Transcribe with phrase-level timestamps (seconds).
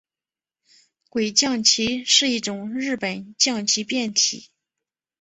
[1.11, 4.49] 鬼将棋是一种日本将棋变体。